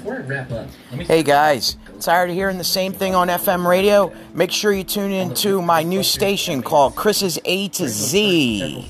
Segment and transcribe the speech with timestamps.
[0.00, 4.10] before I wrap up, Hey guys, tired of hearing the same thing on FM radio?
[4.32, 8.86] Make sure you tune in to my new station called Chris's A to Z.